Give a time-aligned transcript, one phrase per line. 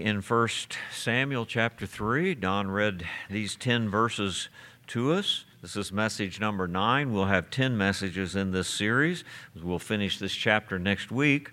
[0.00, 0.48] in 1
[0.92, 2.34] Samuel chapter 3.
[2.34, 4.48] Don read these 10 verses
[4.88, 5.44] to us.
[5.62, 7.12] This is message number 9.
[7.12, 9.24] We'll have 10 messages in this series.
[9.60, 11.50] We'll finish this chapter next week.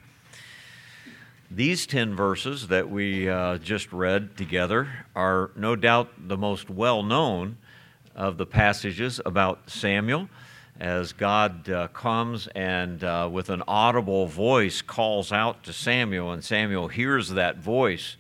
[1.50, 7.04] These 10 verses that we uh, just read together are no doubt the most well
[7.04, 7.58] known
[8.16, 10.30] of the passages about Samuel
[10.80, 16.44] as God uh, comes and uh, with an audible voice calls out to Samuel, and
[16.44, 18.18] Samuel hears that voice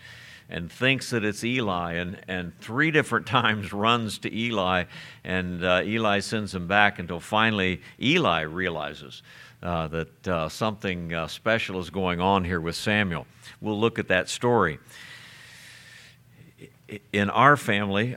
[0.49, 4.85] and thinks that it's Eli, and, and three different times runs to Eli,
[5.23, 9.21] and uh, Eli sends him back until finally Eli realizes
[9.61, 13.25] uh, that uh, something uh, special is going on here with Samuel.
[13.59, 14.79] We'll look at that story.
[17.11, 18.15] In our family,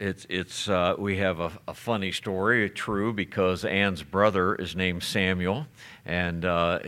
[0.00, 5.02] it's, it's, uh, we have a, a, funny story, true, because Ann's brother is named
[5.02, 5.66] Samuel,
[6.06, 6.78] and uh,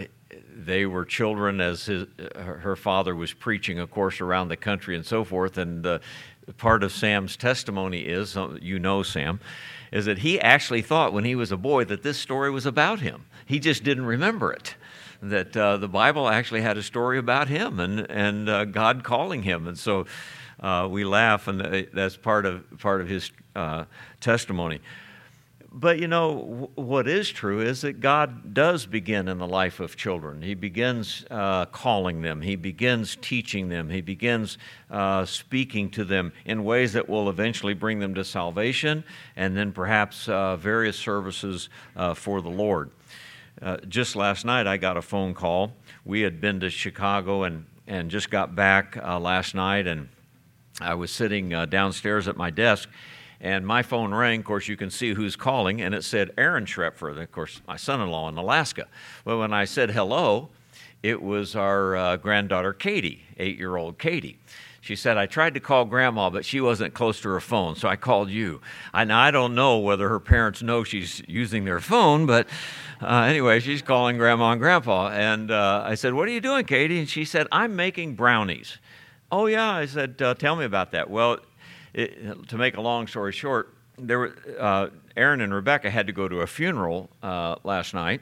[0.56, 5.04] they were children as his, her father was preaching, of course, around the country and
[5.04, 5.58] so forth.
[5.58, 5.98] And uh,
[6.56, 9.40] part of Sam's testimony is, uh, you know Sam,
[9.92, 13.00] is that he actually thought when he was a boy that this story was about
[13.00, 13.26] him.
[13.44, 14.74] He just didn't remember it.
[15.20, 19.42] That uh, the Bible actually had a story about him and, and uh, God calling
[19.42, 19.68] him.
[19.68, 20.06] And so
[20.62, 23.84] uh, we laugh, and uh, that's part of part of his uh,
[24.20, 24.80] testimony.
[25.74, 29.96] But you know what is true is that God does begin in the life of
[29.96, 30.42] children.
[30.42, 32.42] He begins uh, calling them.
[32.42, 33.88] He begins teaching them.
[33.88, 34.58] He begins
[34.90, 39.02] uh, speaking to them in ways that will eventually bring them to salvation,
[39.34, 41.70] and then perhaps uh, various services
[42.14, 42.90] for the Lord.
[43.88, 45.72] just last night, I got a phone call.
[46.04, 50.08] We had been to Chicago and and just got back last night and
[50.82, 52.88] I was sitting uh, downstairs at my desk,
[53.40, 54.40] and my phone rang.
[54.40, 57.76] Of course, you can see who's calling, and it said Aaron Schrepfer, of course, my
[57.76, 58.86] son in law in Alaska.
[59.24, 60.48] Well, when I said hello,
[61.02, 64.38] it was our uh, granddaughter Katie, eight year old Katie.
[64.82, 67.86] She said, I tried to call grandma, but she wasn't close to her phone, so
[67.86, 68.60] I called you.
[68.92, 72.48] And I don't know whether her parents know she's using their phone, but
[73.00, 75.10] uh, anyway, she's calling grandma and grandpa.
[75.10, 76.98] And uh, I said, What are you doing, Katie?
[76.98, 78.78] And she said, I'm making brownies.
[79.32, 79.72] Oh, yeah.
[79.72, 81.08] I said, uh, Tell me about that.
[81.08, 81.38] Well,
[81.94, 86.12] it, to make a long story short, there were, uh, Aaron and Rebecca had to
[86.12, 88.20] go to a funeral uh, last night,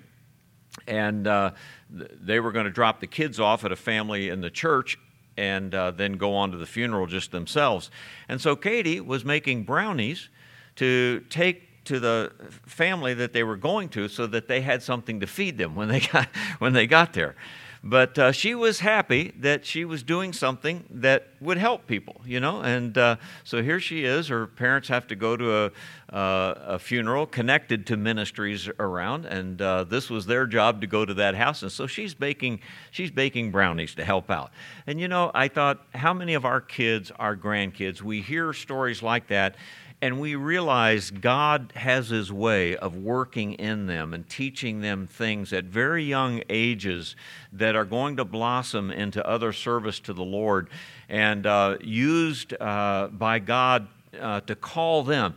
[0.86, 1.50] and uh,
[1.90, 4.98] they were going to drop the kids off at a family in the church
[5.36, 7.90] and uh, then go on to the funeral just themselves.
[8.28, 10.28] And so Katie was making brownies
[10.76, 12.32] to take to the
[12.66, 15.88] family that they were going to so that they had something to feed them when
[15.88, 16.28] they got,
[16.58, 17.34] when they got there.
[17.82, 22.38] But uh, she was happy that she was doing something that would help people, you
[22.38, 22.60] know.
[22.60, 24.28] And uh, so here she is.
[24.28, 25.66] Her parents have to go to a,
[26.14, 31.06] uh, a funeral connected to ministries around, and uh, this was their job to go
[31.06, 31.62] to that house.
[31.62, 32.60] And so she's baking,
[32.90, 34.52] she's baking brownies to help out.
[34.86, 39.02] And you know, I thought, how many of our kids, our grandkids, we hear stories
[39.02, 39.56] like that
[40.02, 45.52] and we realize God has His way of working in them and teaching them things
[45.52, 47.16] at very young ages
[47.52, 50.70] that are going to blossom into other service to the Lord
[51.08, 53.88] and uh, used uh, by God
[54.18, 55.34] uh, to call them,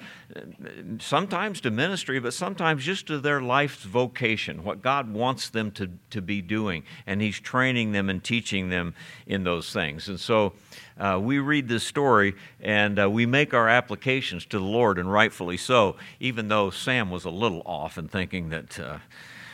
[1.00, 5.90] sometimes to ministry, but sometimes just to their life's vocation, what God wants them to,
[6.10, 6.84] to be doing.
[7.06, 8.96] And He's training them and teaching them
[9.28, 10.08] in those things.
[10.08, 10.54] And so
[10.98, 15.12] uh, we read this story and uh, we make our applications to the Lord, and
[15.12, 18.98] rightfully so, even though Sam was a little off in thinking that, uh,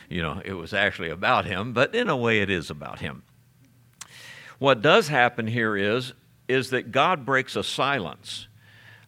[0.08, 3.22] you know, it was actually about him, but in a way it is about him.
[4.58, 6.12] What does happen here is,
[6.48, 8.48] is that God breaks a silence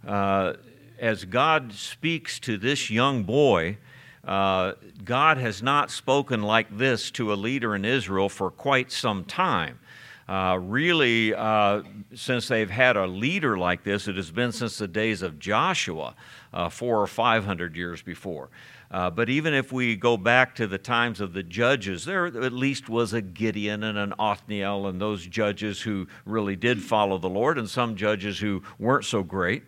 [0.06, 0.54] uh,
[0.98, 3.78] as God speaks to this young boy,
[4.24, 4.72] uh,
[5.04, 9.78] God has not spoken like this to a leader in Israel for quite some time.
[10.28, 11.82] Uh, really, uh,
[12.14, 16.14] since they've had a leader like this, it has been since the days of Joshua,
[16.52, 18.48] uh, four or five hundred years before.
[18.92, 22.52] Uh, but even if we go back to the times of the judges, there at
[22.52, 27.28] least was a Gideon and an Othniel and those judges who really did follow the
[27.28, 29.62] Lord, and some judges who weren't so great.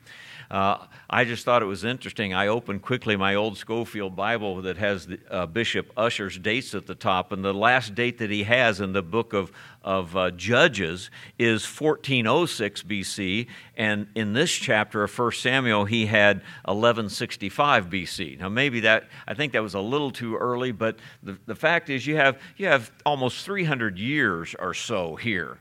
[0.50, 2.34] Uh, I just thought it was interesting.
[2.34, 6.86] I opened quickly my old Scofield Bible that has the, uh, Bishop Ussher's dates at
[6.86, 9.50] the top, and the last date that he has in the book of,
[9.84, 13.46] of uh, Judges is 1406 BC,
[13.76, 18.40] and in this chapter of 1 Samuel, he had 1165 BC.
[18.40, 21.90] Now, maybe that, I think that was a little too early, but the, the fact
[21.90, 25.58] is, you have, you have almost 300 years or so here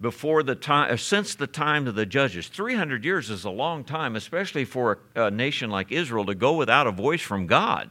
[0.00, 2.48] before the time, uh, since the time of the judges.
[2.48, 6.54] 300 years is a long time, especially for a, a nation like Israel to go
[6.54, 7.90] without a voice from God.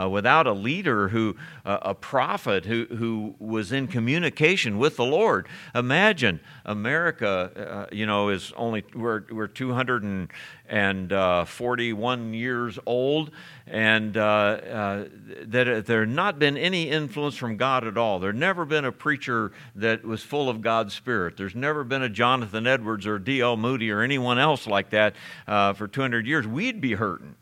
[0.00, 5.04] Uh, without a leader who, uh, a prophet who, who was in communication with the
[5.04, 5.46] Lord.
[5.74, 13.30] Imagine America, uh, you know, is only, we're, we're 241 uh, years old,
[13.66, 15.04] and uh, uh,
[15.44, 18.18] that there not been any influence from God at all.
[18.20, 21.36] There never been a preacher that was full of God's Spirit.
[21.36, 23.58] There's never been a Jonathan Edwards or D.L.
[23.58, 25.14] Moody or anyone else like that
[25.46, 26.46] for 200 years.
[26.46, 27.34] We'd be hurting.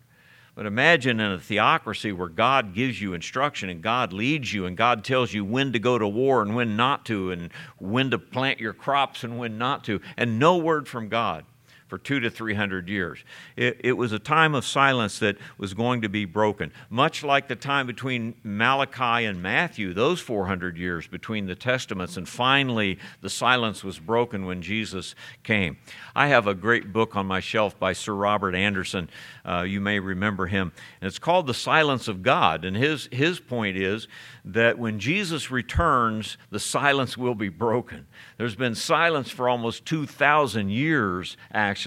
[0.58, 4.76] But imagine in a theocracy where God gives you instruction and God leads you and
[4.76, 8.18] God tells you when to go to war and when not to, and when to
[8.18, 11.44] plant your crops and when not to, and no word from God
[11.88, 13.18] for two to three hundred years.
[13.56, 17.48] It, it, was a time of silence that was going to be broken, much like
[17.48, 23.30] the time between Malachi and Matthew, those 400 years between the Testaments, and finally the
[23.30, 25.78] silence was broken when Jesus came.
[26.14, 29.08] I have a great book on my shelf by Sir Robert Anderson.
[29.44, 30.72] Uh, you may remember him.
[31.00, 32.64] And it's called The Silence of God.
[32.64, 34.08] And his, his point is
[34.44, 38.06] that when Jesus returns, the silence will be broken.
[38.36, 41.77] There's been silence for almost 2,000 years, actually,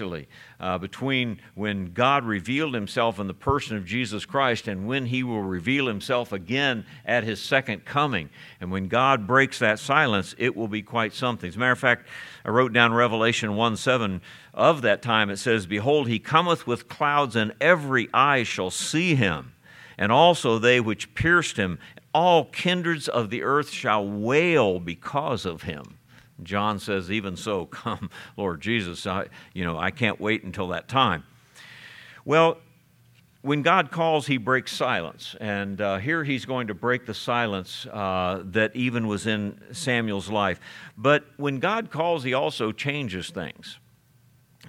[0.60, 5.22] uh, between when God revealed himself in the person of Jesus Christ and when he
[5.22, 8.30] will reveal himself again at his second coming.
[8.60, 11.48] And when God breaks that silence, it will be quite something.
[11.48, 12.06] As a matter of fact,
[12.44, 14.20] I wrote down Revelation 1 7
[14.54, 15.30] of that time.
[15.30, 19.52] It says, Behold, he cometh with clouds, and every eye shall see him,
[19.98, 21.78] and also they which pierced him.
[22.14, 25.98] All kindreds of the earth shall wail because of him.
[26.44, 29.06] John says, Even so, come, Lord Jesus.
[29.06, 31.24] I, you know, I can't wait until that time.
[32.24, 32.58] Well,
[33.42, 35.34] when God calls, he breaks silence.
[35.40, 40.30] And uh, here he's going to break the silence uh, that even was in Samuel's
[40.30, 40.60] life.
[40.96, 43.78] But when God calls, he also changes things.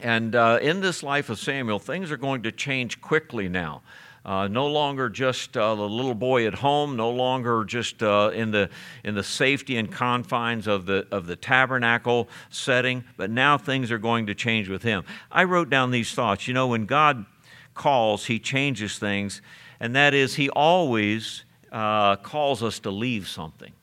[0.02, 3.84] And uh, in this life of Samuel, things are going to change quickly now.
[4.26, 8.52] Uh, no longer just uh, the little boy at home, no longer just uh, in,
[8.52, 8.70] the,
[9.04, 13.98] in the safety and confines of the, of the tabernacle setting, but now things are
[13.98, 15.04] going to change with him.
[15.30, 16.48] I wrote down these thoughts.
[16.48, 17.26] You know, when God
[17.74, 19.42] calls, he changes things,
[19.82, 21.44] and that is, he always
[21.74, 23.74] uh, calls us to leave something.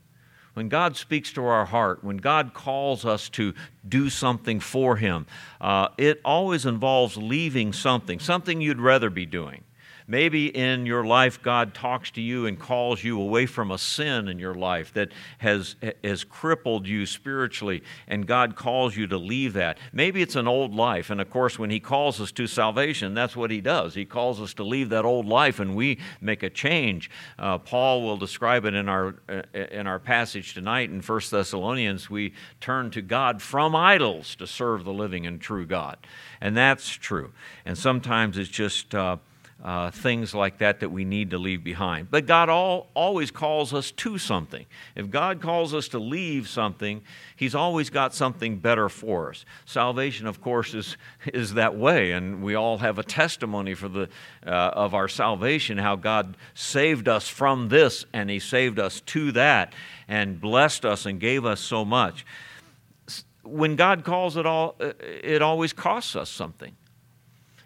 [0.55, 3.55] When God speaks to our heart, when God calls us to
[3.89, 5.27] do something for Him,
[5.61, 9.63] uh, it always involves leaving something, something you'd rather be doing.
[10.11, 14.27] Maybe in your life, God talks to you and calls you away from a sin
[14.27, 19.53] in your life that has, has crippled you spiritually, and God calls you to leave
[19.53, 19.79] that.
[19.93, 23.37] Maybe it's an old life, and of course, when He calls us to salvation, that's
[23.37, 23.95] what He does.
[23.95, 27.09] He calls us to leave that old life, and we make a change.
[27.39, 32.11] Uh, Paul will describe it in our, uh, in our passage tonight in 1 Thessalonians.
[32.11, 35.99] We turn to God from idols to serve the living and true God.
[36.41, 37.31] And that's true.
[37.65, 38.93] And sometimes it's just.
[38.93, 39.19] Uh,
[39.63, 42.11] uh, things like that that we need to leave behind.
[42.11, 44.65] But God all, always calls us to something.
[44.97, 47.03] If God calls us to leave something,
[47.37, 49.45] He's always got something better for us.
[49.67, 50.97] Salvation, of course, is,
[51.27, 54.09] is that way, and we all have a testimony for the,
[54.47, 59.33] uh, of our salvation, how God saved us from this and He saved us to
[59.33, 59.75] that
[60.09, 62.25] and blessed us and gave us so much.
[63.43, 66.77] When God calls it all, uh, it always costs us something.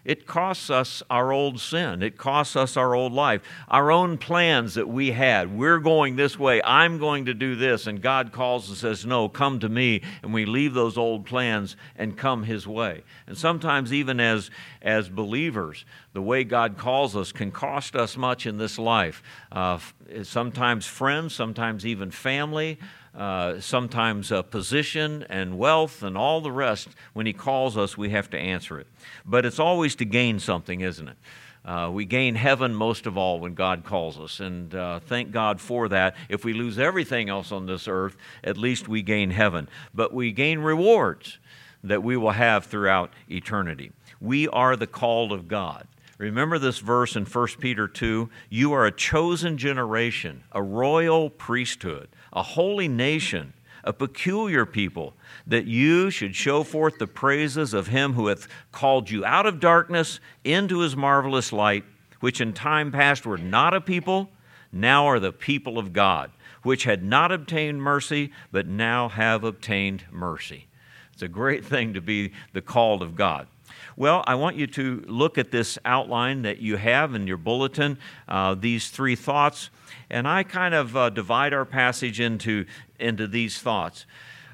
[0.05, 2.03] It costs us our old sin.
[2.03, 5.57] It costs us our old life, our own plans that we had.
[5.57, 6.63] We're going this way.
[6.63, 7.87] I'm going to do this.
[7.87, 10.03] And God calls and says, No, come to me.
[10.23, 13.03] And we leave those old plans and come His way.
[13.27, 14.51] And sometimes, even as,
[14.83, 19.23] as believers, the way God calls us can cost us much in this life.
[19.51, 19.79] Uh,
[20.23, 22.79] sometimes friends, sometimes even family
[23.17, 26.89] uh, sometimes uh, position and wealth and all the rest.
[27.13, 28.87] When He calls us, we have to answer it.
[29.25, 31.17] But it's always to gain something, isn't it?
[31.65, 35.61] Uh, we gain heaven most of all when God calls us, and uh, thank God
[35.61, 36.15] for that.
[36.29, 39.69] If we lose everything else on this earth, at least we gain heaven.
[39.95, 41.39] But we gain rewards
[41.83, 43.93] that we will have throughout eternity.
[44.21, 45.87] We are the called of God.
[46.19, 52.09] Remember this verse in 1 Peter 2 You are a chosen generation, a royal priesthood,
[52.35, 53.53] a holy nation,
[53.85, 55.15] a peculiar people,
[55.47, 59.61] that you should show forth the praises of him who hath called you out of
[59.61, 61.85] darkness into his marvelous light,
[62.21, 64.31] which in time past were not a people,
[64.73, 66.31] now are the people of God,
[66.63, 70.67] which had not obtained mercy, but now have obtained mercy.
[71.13, 73.47] It's a great thing to be the called of God.
[73.97, 77.99] Well, I want you to look at this outline that you have in your bulletin,
[78.29, 79.71] uh, these three thoughts,
[80.11, 82.67] and I kind of uh, divide our passage into,
[82.99, 84.05] into these thoughts.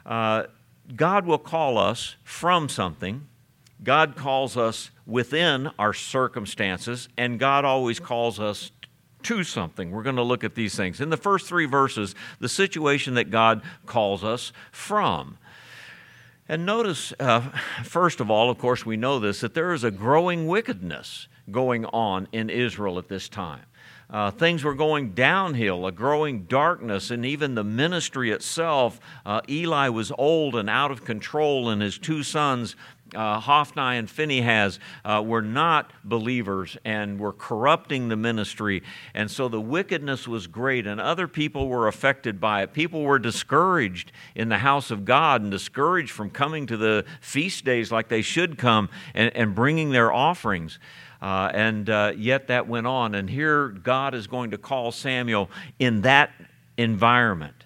[0.04, 0.44] Uh,
[0.94, 3.26] God will call us from something,
[3.82, 8.70] God calls us within our circumstances, and God always calls us
[9.22, 9.90] to something.
[9.90, 11.00] We're going to look at these things.
[11.00, 15.38] In the first three verses, the situation that God calls us from.
[16.50, 17.42] And notice, uh,
[17.84, 21.84] first of all, of course, we know this, that there is a growing wickedness going
[21.84, 23.66] on in Israel at this time.
[24.10, 28.98] Uh, things were going downhill, a growing darkness, and even the ministry itself.
[29.24, 32.74] Uh, Eli was old and out of control, and his two sons
[33.14, 38.82] uh, Hophni and Phinehas uh, were not believers and were corrupting the ministry.
[39.14, 42.72] And so the wickedness was great, and other people were affected by it.
[42.72, 47.64] People were discouraged in the house of God and discouraged from coming to the feast
[47.64, 50.78] days like they should come and, and bringing their offerings.
[51.22, 53.14] Uh, and uh, yet that went on.
[53.14, 56.30] And here God is going to call Samuel in that
[56.76, 57.59] environment.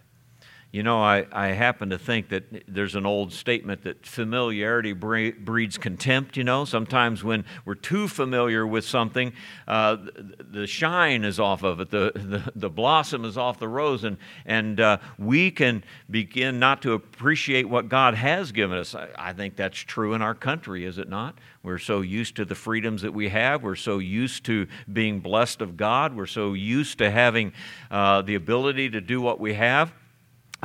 [0.75, 5.79] You know, I, I happen to think that there's an old statement that familiarity breeds
[5.79, 6.37] contempt.
[6.37, 9.35] You know, sometimes when we're too familiar with something,
[9.69, 9.99] uh,
[10.41, 14.17] the shine is off of it, the, the, the, blossom is off the rose, and,
[14.47, 18.97] and uh, we can begin not to appreciate what God has given us.
[18.97, 21.39] I, I think that's true in our country, is it not?
[21.63, 23.63] We're so used to the freedoms that we have.
[23.63, 26.17] We're so used to being blessed of God.
[26.17, 27.53] We're so used to having
[27.93, 29.93] uh, the ability to do what we have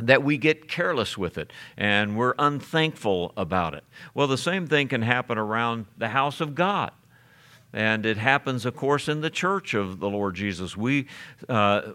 [0.02, 3.84] that we get careless with it and we're unthankful about it.
[4.14, 6.92] Well, the same thing can happen around the house of God.
[7.72, 10.76] And it happens, of course, in the church of the Lord Jesus.
[10.76, 11.06] We,
[11.48, 11.92] uh,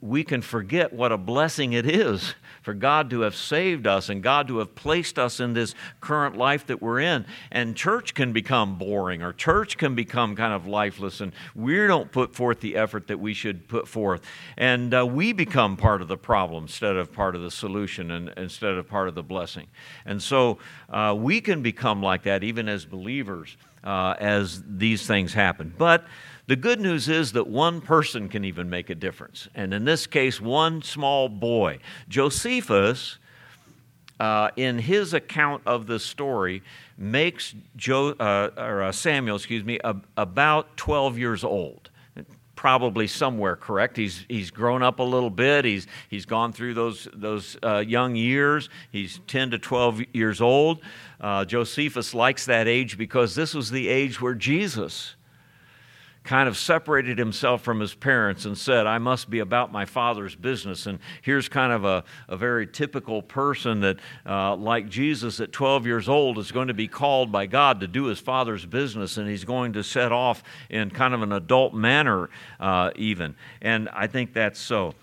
[0.00, 4.22] we can forget what a blessing it is for God to have saved us and
[4.22, 7.26] God to have placed us in this current life that we're in.
[7.50, 12.10] And church can become boring or church can become kind of lifeless, and we don't
[12.10, 14.22] put forth the effort that we should put forth.
[14.56, 18.32] And uh, we become part of the problem instead of part of the solution and
[18.36, 19.66] instead of part of the blessing.
[20.06, 20.58] And so
[20.88, 25.74] uh, we can become like that even as believers uh, as these things happen.
[25.76, 26.04] But
[26.46, 29.48] the good news is that one person can even make a difference.
[29.54, 31.78] And in this case, one small boy.
[32.08, 33.18] Josephus,
[34.18, 36.62] uh, in his account of the story,
[36.98, 39.78] makes jo- uh, or, uh, Samuel, excuse me,
[40.16, 41.89] about 12 years old
[42.60, 43.96] probably somewhere correct.
[43.96, 45.64] He's, he's grown up a little bit.
[45.64, 48.68] He's, he's gone through those, those uh, young years.
[48.92, 50.82] He's 10 to 12 years old.
[51.18, 55.14] Uh, Josephus likes that age because this was the age where Jesus
[56.30, 60.36] kind of separated himself from his parents and said, I must be about my father's
[60.36, 60.86] business.
[60.86, 65.86] And here's kind of a, a very typical person that, uh, like Jesus at 12
[65.86, 69.16] years old, is going to be called by God to do his father's business.
[69.16, 73.34] And he's going to set off in kind of an adult manner, uh, even.
[73.60, 74.94] And I think that's so.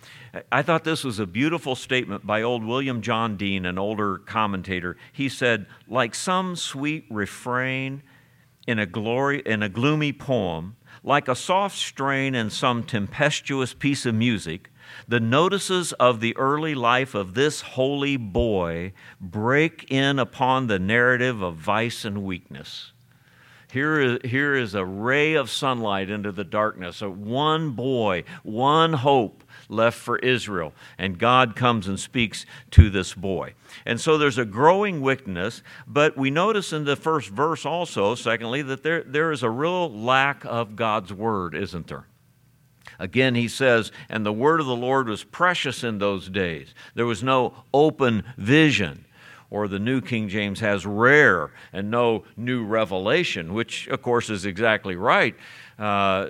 [0.50, 4.96] I thought this was a beautiful statement by old William John Deane, an older commentator.
[5.12, 8.02] He said, like some sweet refrain
[8.66, 14.06] in a, glory, in a gloomy poem, like a soft strain in some tempestuous piece
[14.06, 14.70] of music,
[15.08, 21.42] the notices of the early life of this holy boy break in upon the narrative
[21.42, 22.92] of vice and weakness.
[23.72, 29.44] Here is, here is a ray of sunlight into the darkness, one boy, one hope
[29.70, 30.74] left for Israel.
[30.98, 33.54] And God comes and speaks to this boy.
[33.86, 38.62] And so there's a growing wickedness, but we notice in the first verse also, secondly,
[38.62, 42.06] that there, there is a real lack of God's word, isn't there?
[43.00, 46.74] Again, he says, and the word of the Lord was precious in those days.
[46.96, 49.04] There was no open vision.
[49.50, 54.46] Or the New King James has rare and no new revelation, which, of course, is
[54.46, 55.38] exactly right.
[55.80, 56.28] Uh,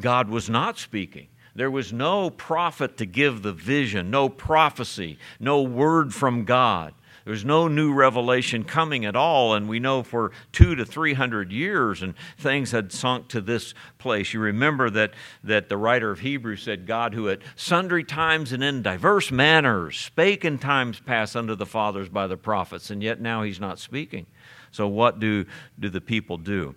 [0.00, 1.28] God was not speaking.
[1.56, 6.92] There was no prophet to give the vision, no prophecy, no word from God.
[7.24, 11.50] There's no new revelation coming at all, and we know for two to three hundred
[11.50, 14.34] years, and things had sunk to this place.
[14.34, 18.62] You remember that, that the writer of Hebrews said, God, who at sundry times and
[18.62, 23.20] in diverse manners spake in times past unto the fathers by the prophets, and yet
[23.20, 24.26] now he's not speaking.
[24.70, 25.46] So, what do,
[25.80, 26.76] do the people do?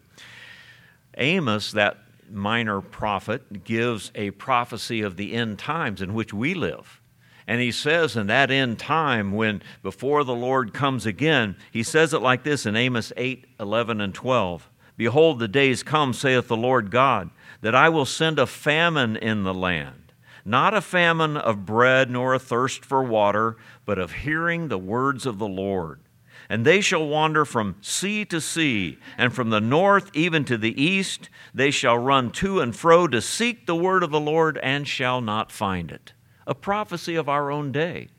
[1.16, 1.98] Amos, that
[2.32, 7.02] minor prophet gives a prophecy of the end times in which we live.
[7.48, 12.14] And he says in that end time, when before the Lord comes again, he says
[12.14, 16.58] it like this in Amos 8 11 and 12 Behold, the days come, saith the
[16.58, 17.30] Lord God,
[17.62, 20.12] that I will send a famine in the land,
[20.44, 23.56] not a famine of bread nor a thirst for water,
[23.86, 26.02] but of hearing the words of the Lord
[26.50, 30.82] and they shall wander from sea to sea, and from the north even to the
[30.82, 31.30] east.
[31.54, 35.22] They shall run to and fro to seek the word of the Lord, and shall
[35.22, 36.14] not find it.
[36.48, 38.10] A prophecy of our own day.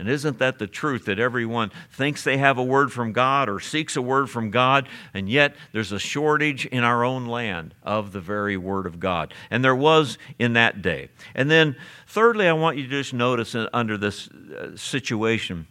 [0.00, 3.60] And isn't that the truth that everyone thinks they have a word from God or
[3.60, 8.12] seeks a word from God, and yet there's a shortage in our own land of
[8.12, 9.34] the very word of God?
[9.50, 11.10] And there was in that day.
[11.34, 15.66] And then, thirdly, I want you to just notice under this uh, situation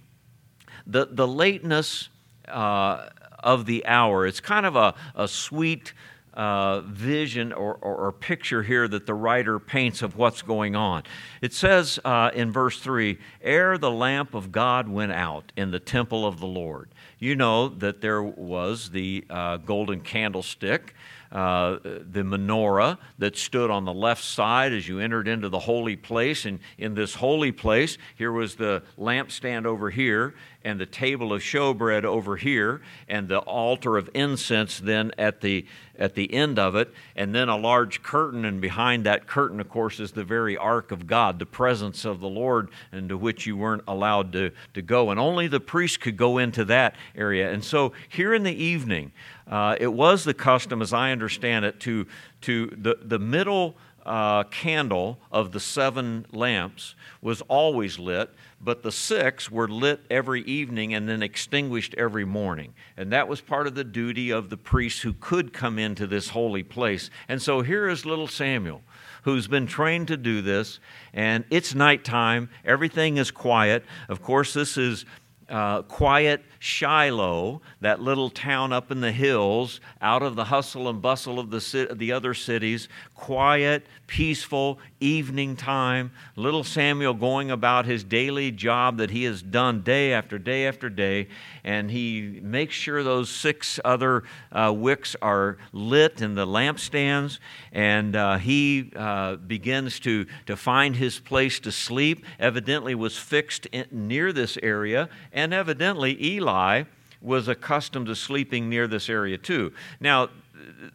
[0.86, 2.10] the, the lateness
[2.48, 3.10] uh,
[3.40, 4.26] of the hour.
[4.26, 5.94] It's kind of a, a sweet
[6.34, 11.04] uh, vision or, or, or, picture here that the writer paints of what's going on.
[11.42, 15.80] It says uh, in verse 3 Ere the lamp of God went out in the
[15.80, 16.90] temple of the Lord.
[17.18, 20.94] You know that there was the uh, golden candlestick
[21.32, 25.96] uh, the menorah that stood on the left side as you entered into the holy
[25.96, 26.46] place.
[26.46, 31.42] And in this holy place, here was the lampstand over here, and the table of
[31.42, 35.66] showbread over here, and the altar of incense then at the
[36.00, 39.70] at the end of it, and then a large curtain, and behind that curtain, of
[39.70, 43.58] course, is the very ark of God, the presence of the Lord, into which you
[43.58, 45.12] weren't allowed to, to go.
[45.12, 47.51] And only the priest could go into that area.
[47.51, 49.12] And so here in the evening,
[49.46, 52.08] uh, it was the custom, as I understand it, to,
[52.42, 53.75] to the, the middle
[54.10, 60.42] uh, candle of the seven lamps was always lit, but the six were lit every
[60.42, 62.74] evening and then extinguished every morning.
[62.98, 66.30] And that was part of the duty of the priests who could come into this
[66.30, 67.12] holy place.
[67.28, 68.82] And so here is little Samuel
[69.24, 70.80] who's been trained to do this,
[71.13, 72.50] and it's nighttime.
[72.66, 73.84] Everything is quiet.
[74.08, 75.06] Of course, this is
[75.50, 81.01] uh, quiet Shiloh, that little town up in the hills, out of the hustle and
[81.01, 86.12] bustle of the, the other cities, quiet, peaceful evening time.
[86.36, 90.89] Little Samuel going about his daily job that he has done day after day after
[90.89, 91.29] day,
[91.63, 97.39] and he makes sure those six other uh, wicks are lit in the lampstands,
[97.72, 102.25] and uh, he uh, begins to, to find his place to sleep.
[102.38, 105.08] Evidently, was fixed in, near this area,
[105.39, 106.84] and evidently, Eli
[107.22, 109.72] was accustomed to sleeping near this area too.
[110.01, 110.27] Now,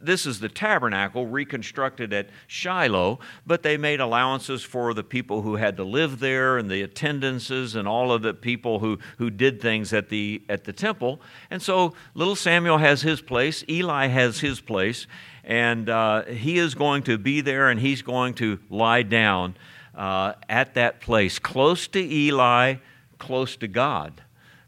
[0.03, 5.57] this is the tabernacle reconstructed at Shiloh, but they made allowances for the people who
[5.57, 9.63] had to live there and the attendances and all of the people who, who did
[9.63, 11.23] things at the, at the temple.
[11.49, 15.07] And so little Samuel has his place, Eli has his place,
[15.43, 19.57] and uh, he is going to be there and he's going to lie down
[19.95, 22.77] uh, at that place, close to Eli,
[23.19, 24.21] close to God.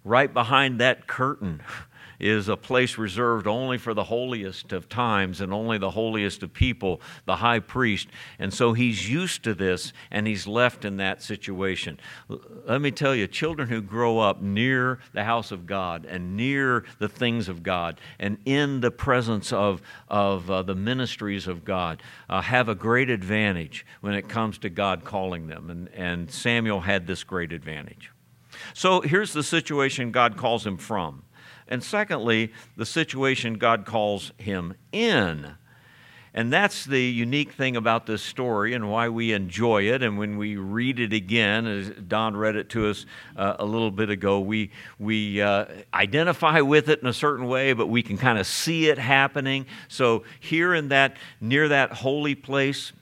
[0.07, 1.63] Right behind that curtain
[2.21, 6.53] is a place reserved only for the holiest of times and only the holiest of
[6.53, 8.07] people, the high priest.
[8.39, 11.99] And so he's used to this and he's left in that situation.
[12.29, 16.85] Let me tell you, children who grow up near the house of God and near
[17.01, 22.01] the things of God and in the presence of, of uh, the ministries of God
[22.31, 25.69] uh, have a great advantage when it comes to God calling them.
[25.69, 28.13] And, and Samuel had this great advantage.
[28.75, 31.23] So here's the situation God calls him from.
[31.69, 35.57] And secondly, the situation God calls him in.
[36.37, 40.03] And that's the unique thing about this story and why we enjoy it.
[40.03, 43.91] And when we read it again, as Don read it to us uh, a little
[43.91, 45.65] bit ago, we, we uh,
[45.95, 49.65] identify with it in a certain way, but we can kind of see it happening.
[49.89, 52.93] So here in that, near that holy place,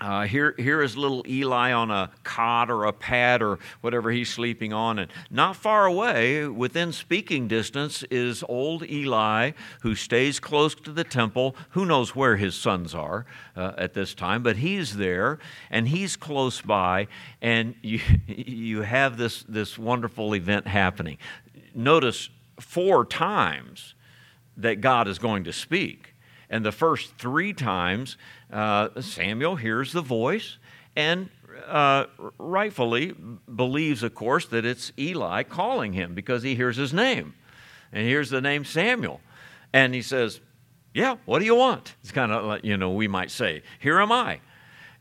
[0.00, 4.30] uh, here, here is little Eli on a cot or a pad or whatever he's
[4.30, 4.98] sleeping on.
[5.00, 11.02] And not far away, within speaking distance, is old Eli who stays close to the
[11.02, 11.56] temple.
[11.70, 16.14] Who knows where his sons are uh, at this time, but he's there and he's
[16.14, 17.08] close by.
[17.42, 21.18] And you, you have this, this wonderful event happening.
[21.74, 22.30] Notice
[22.60, 23.94] four times
[24.56, 26.07] that God is going to speak.
[26.50, 28.16] And the first three times,
[28.52, 30.58] uh, Samuel hears the voice
[30.96, 31.28] and
[31.66, 32.06] uh,
[32.38, 33.14] rightfully
[33.54, 37.34] believes, of course, that it's Eli calling him because he hears his name.
[37.92, 39.20] And hears the name Samuel.
[39.72, 40.40] And he says,
[40.94, 41.94] Yeah, what do you want?
[42.02, 44.40] It's kind of like, you know, we might say, Here am I.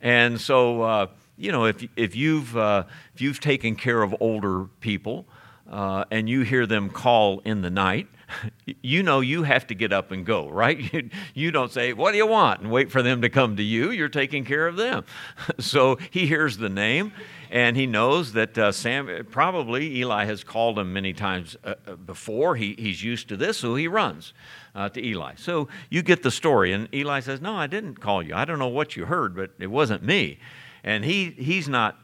[0.02, 1.08] And so, uh,
[1.38, 2.84] you know, if, if, you've, uh,
[3.14, 5.26] if you've taken care of older people
[5.70, 8.08] uh, and you hear them call in the night,
[8.82, 10.78] you know you have to get up and go, right?
[10.98, 12.62] You, you, don't say, What do you want?
[12.62, 13.92] and wait for them to come to you.
[13.92, 15.06] You're taking care of them.
[15.60, 17.14] so he hears the name
[17.50, 21.96] and he knows that uh, Sam, probably Eli has called him many times uh, uh,
[21.96, 22.56] before.
[22.56, 24.34] He, he's used to this, so he runs
[24.76, 25.36] uh, to Eli.
[25.36, 26.74] So you get the story.
[26.74, 28.36] And Eli says, No, I didn't call you.
[28.36, 30.40] I don't know what you heard, but it wasn't me.
[30.84, 31.98] And he, he's not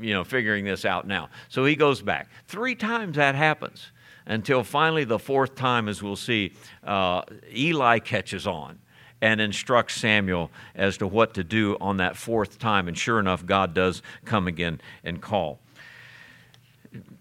[0.00, 1.28] you know, figuring this out now.
[1.48, 2.28] So he goes back.
[2.46, 3.90] Three times that happens
[4.28, 6.52] until finally the fourth time, as we'll see,
[6.84, 8.78] uh, Eli catches on
[9.20, 12.86] and instructs Samuel as to what to do on that fourth time.
[12.86, 15.58] And sure enough, God does come again and call.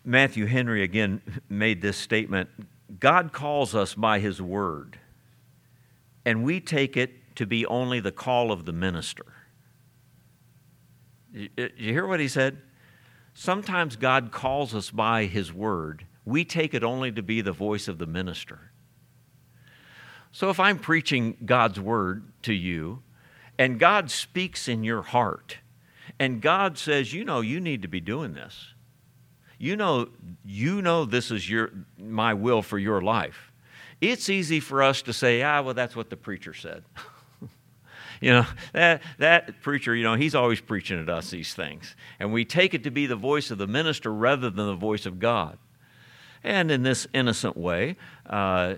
[0.05, 2.49] Matthew Henry again made this statement
[2.99, 4.97] God calls us by his word,
[6.25, 9.25] and we take it to be only the call of the minister.
[11.33, 12.59] You, hear what he said?
[13.33, 16.06] Sometimes God calls us by his word.
[16.27, 18.59] We take it only to be the voice of the minister.
[20.33, 23.01] So if I'm preaching God's word to you,
[23.57, 25.59] and God speaks in your heart,
[26.19, 28.73] and God says, you know, you need to be doing this.
[29.57, 30.09] You know,
[30.43, 33.53] you know this is your my will for your life.
[34.01, 36.83] It's easy for us to say, ah, well, that's what the preacher said.
[38.19, 41.95] you know, that, that preacher, you know, he's always preaching at us these things.
[42.19, 45.05] And we take it to be the voice of the minister rather than the voice
[45.05, 45.57] of God.
[46.43, 48.75] And in this innocent way, uh,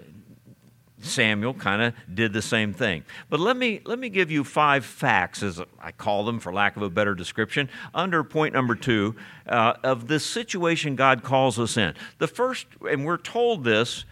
[1.01, 3.03] Samuel kind of did the same thing.
[3.29, 6.75] But let me, let me give you five facts, as I call them for lack
[6.75, 9.15] of a better description, under point number two
[9.47, 11.93] uh, of this situation God calls us in.
[12.17, 14.05] The first, and we're told this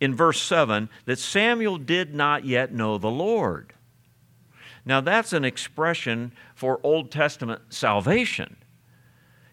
[0.00, 3.72] in verse 7, that Samuel did not yet know the Lord.
[4.84, 8.56] Now, that's an expression for Old Testament salvation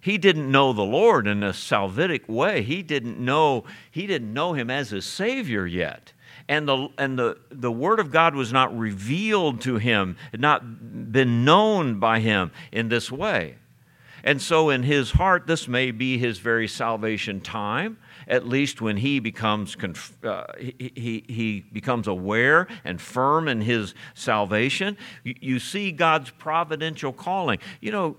[0.01, 2.63] he didn't know the Lord in a salvific way.
[2.63, 6.13] He didn't know, he didn't know him as his Savior yet
[6.51, 11.11] and the, and the, the Word of God was not revealed to him, had not
[11.11, 13.55] been known by him in this way.
[14.23, 18.97] And so, in his heart, this may be his very salvation time, at least when
[18.97, 19.75] he becomes,
[20.23, 24.95] uh, he, he, he, becomes aware and firm in his salvation.
[25.23, 27.57] You, you see God's providential calling.
[27.79, 28.17] You know,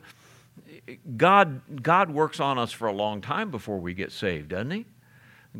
[1.16, 4.86] God, God works on us for a long time before we get saved, doesn't he?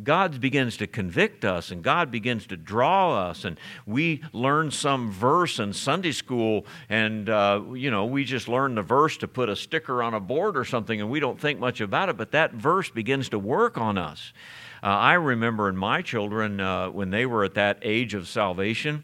[0.01, 3.45] God begins to convict us and God begins to draw us.
[3.45, 8.75] And we learn some verse in Sunday school, and, uh, you know, we just learn
[8.75, 11.59] the verse to put a sticker on a board or something, and we don't think
[11.59, 14.33] much about it, but that verse begins to work on us.
[14.81, 19.03] Uh, I remember in my children, uh, when they were at that age of salvation,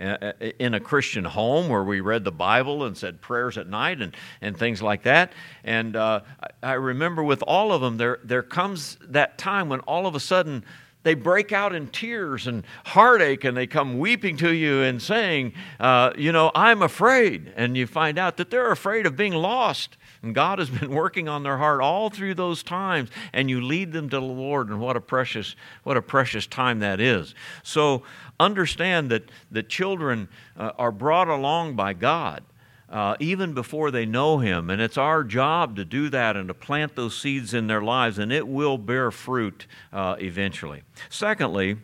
[0.00, 4.16] in a Christian home where we read the Bible and said prayers at night and,
[4.40, 5.32] and things like that.
[5.62, 6.20] And uh,
[6.62, 10.20] I remember with all of them, there, there comes that time when all of a
[10.20, 10.64] sudden
[11.02, 15.54] they break out in tears and heartache and they come weeping to you and saying,
[15.78, 17.52] uh, You know, I'm afraid.
[17.56, 19.96] And you find out that they're afraid of being lost.
[20.22, 23.92] And God has been working on their heart all through those times, and you lead
[23.92, 27.34] them to the Lord, and what a precious, what a precious time that is.
[27.62, 28.02] So
[28.40, 32.42] understand that the children uh, are brought along by God.
[32.88, 34.68] Uh, even before they know Him.
[34.68, 38.18] And it's our job to do that and to plant those seeds in their lives,
[38.18, 40.82] and it will bear fruit uh, eventually.
[41.08, 41.76] Secondly,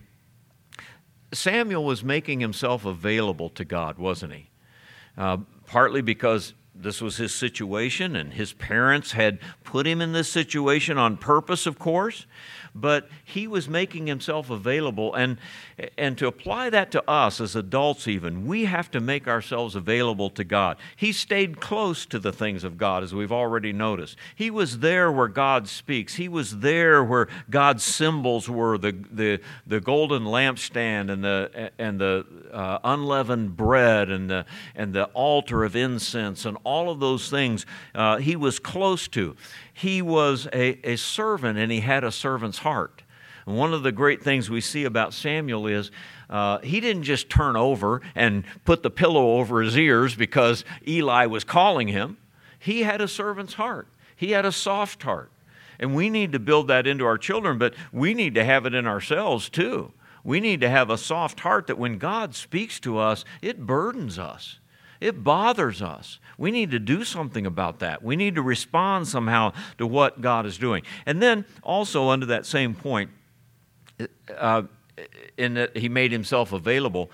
[1.32, 4.50] Samuel was making himself available to God, wasn't he?
[5.16, 10.28] Uh, partly because this was his situation, and his parents had put him in this
[10.28, 12.26] situation on purpose, of course
[12.80, 15.14] but he was making himself available.
[15.14, 15.38] And,
[15.96, 20.30] and to apply that to us as adults, even, we have to make ourselves available
[20.30, 20.76] to God.
[20.96, 24.16] He stayed close to the things of God, as we've already noticed.
[24.34, 29.40] He was there where God speaks, he was there where God's symbols were the, the,
[29.66, 35.64] the golden lampstand and the, and the uh, unleavened bread and the, and the altar
[35.64, 39.36] of incense and all of those things uh, he was close to
[39.76, 43.02] he was a, a servant and he had a servant's heart.
[43.44, 45.90] And one of the great things we see about Samuel is
[46.30, 51.26] uh, he didn't just turn over and put the pillow over his ears because Eli
[51.26, 52.16] was calling him.
[52.58, 53.86] He had a servant's heart,
[54.16, 55.30] he had a soft heart.
[55.78, 58.72] And we need to build that into our children, but we need to have it
[58.72, 59.92] in ourselves too.
[60.24, 64.18] We need to have a soft heart that when God speaks to us, it burdens
[64.18, 64.58] us.
[65.00, 66.18] It bothers us.
[66.38, 68.02] We need to do something about that.
[68.02, 70.82] We need to respond somehow to what God is doing.
[71.06, 73.10] And then, also, under that same point,
[74.36, 74.62] uh,
[75.36, 77.10] in that he made himself available,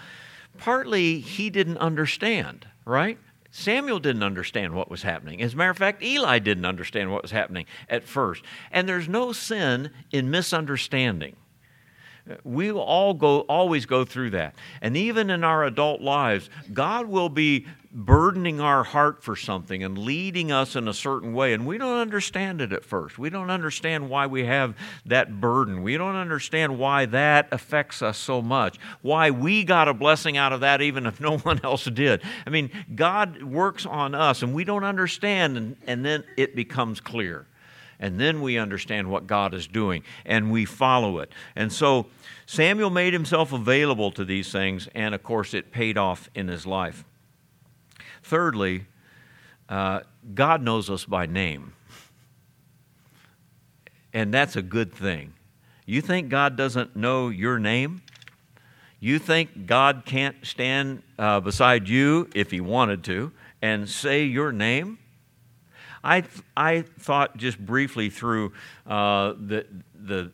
[0.59, 3.19] partly he didn't understand, right?
[3.51, 5.43] Samuel didn't understand what was happening.
[5.43, 8.43] As a matter of fact, Eli didn't understand what was happening at first.
[8.71, 11.37] And there's no sin in misunderstanding.
[12.45, 14.55] We all go, always go through that.
[14.81, 19.99] And even in our adult lives, God will be burdening our heart for something and
[19.99, 21.53] leading us in a certain way.
[21.53, 23.19] And we don't understand it at first.
[23.19, 24.75] We don't understand why we have
[25.07, 25.83] that burden.
[25.83, 30.53] We don't understand why that affects us so much, why we got a blessing out
[30.53, 32.23] of that even if no one else did.
[32.47, 37.01] I mean, God works on us and we don't understand, and, and then it becomes
[37.01, 37.47] clear
[38.03, 41.33] and then we understand what God is doing and we follow it.
[41.57, 42.07] And so
[42.45, 46.67] Samuel made himself available to these things, and of course, it paid off in his
[46.67, 47.05] life.
[48.23, 48.87] Thirdly,
[49.69, 50.01] uh,
[50.35, 51.73] God knows us by name.
[54.13, 55.33] And that's a good thing.
[55.87, 58.03] You think God doesn't know your name?
[59.01, 64.53] You think God can't stand uh, beside you if He wanted to and say your
[64.53, 64.99] name?
[66.05, 66.25] I,
[66.57, 68.53] I thought just briefly through
[68.87, 70.33] uh, the, the,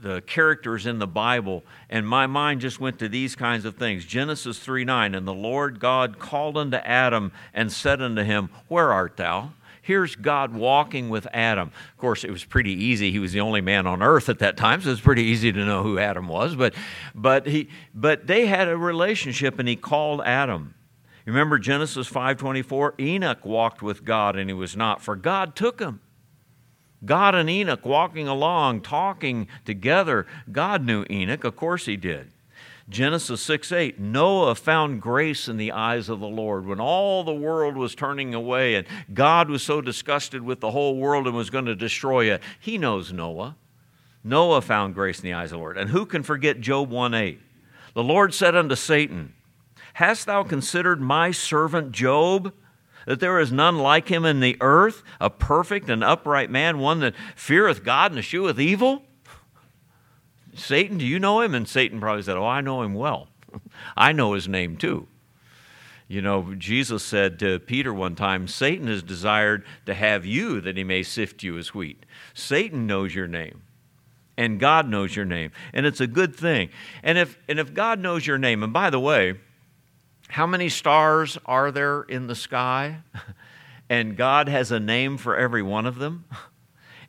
[0.00, 4.04] the characters in the Bible, and my mind just went to these kinds of things.
[4.04, 8.92] Genesis 3 9, and the Lord God called unto Adam and said unto him, Where
[8.92, 9.52] art thou?
[9.82, 11.72] Here's God walking with Adam.
[11.92, 13.10] Of course, it was pretty easy.
[13.10, 15.64] He was the only man on earth at that time, so it's pretty easy to
[15.64, 16.54] know who Adam was.
[16.54, 16.74] But,
[17.14, 20.74] but, he, but they had a relationship, and he called Adam.
[21.26, 22.94] Remember Genesis 5:24?
[22.98, 26.00] Enoch walked with God, and he was not, for God took him.
[27.04, 30.26] God and Enoch walking along, talking together.
[30.50, 32.32] God knew Enoch, of course he did.
[32.88, 37.32] Genesis 6 8, Noah found grace in the eyes of the Lord when all the
[37.32, 41.50] world was turning away and God was so disgusted with the whole world and was
[41.50, 42.42] going to destroy it.
[42.58, 43.56] He knows Noah.
[44.24, 45.78] Noah found grace in the eyes of the Lord.
[45.78, 47.40] And who can forget Job 1 8?
[47.94, 49.34] The Lord said unto Satan,
[49.94, 52.52] Hast thou considered my servant Job?
[53.06, 57.00] That there is none like him in the earth, a perfect and upright man, one
[57.00, 59.04] that feareth God and escheweth evil?
[60.54, 61.54] Satan, do you know him?
[61.54, 63.28] And Satan probably said, Oh, I know him well.
[63.96, 65.06] I know his name too.
[66.08, 70.76] You know, Jesus said to Peter one time, Satan has desired to have you that
[70.76, 72.04] he may sift you as wheat.
[72.34, 73.62] Satan knows your name.
[74.36, 75.52] And God knows your name.
[75.72, 76.70] And it's a good thing.
[77.04, 79.34] And if, and if God knows your name, and by the way,
[80.30, 82.98] how many stars are there in the sky?
[83.90, 86.24] and God has a name for every one of them.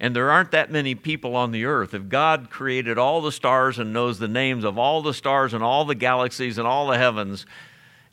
[0.04, 1.94] And there aren't that many people on the earth.
[1.94, 5.64] If God created all the stars and knows the names of all the stars and
[5.64, 7.46] all the galaxies and all the heavens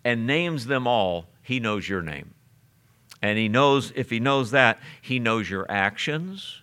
[0.04, 2.34] and names them all, He knows your name.
[3.22, 6.60] And He knows, if He knows that, He knows your actions,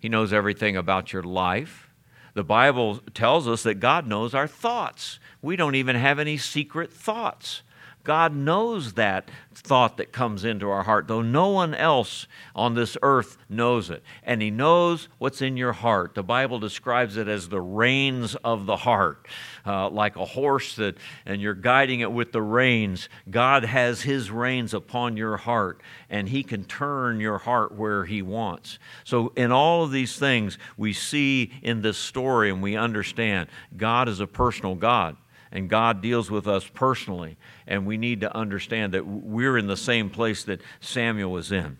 [0.00, 1.88] He knows everything about your life.
[2.34, 5.20] The Bible tells us that God knows our thoughts.
[5.40, 7.62] We don't even have any secret thoughts.
[8.04, 12.98] God knows that thought that comes into our heart, though no one else on this
[13.02, 14.02] earth knows it.
[14.22, 16.14] And He knows what's in your heart.
[16.14, 19.26] The Bible describes it as the reins of the heart,
[19.66, 23.08] uh, like a horse that, and you're guiding it with the reins.
[23.30, 28.20] God has His reins upon your heart, and He can turn your heart where He
[28.20, 28.78] wants.
[29.04, 34.08] So, in all of these things, we see in this story and we understand God
[34.08, 35.16] is a personal God
[35.54, 37.38] and God deals with us personally.
[37.66, 41.78] And we need to understand that we're in the same place that Samuel was in.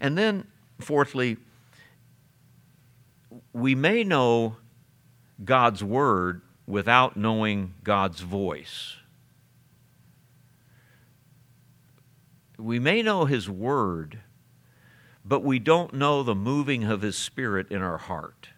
[0.00, 0.48] And then,
[0.80, 1.38] fourthly,
[3.52, 4.56] we may know
[5.42, 8.96] God's word without knowing God's voice.
[12.58, 14.18] We may know His word,
[15.24, 18.48] but we don't know the moving of His Spirit in our heart.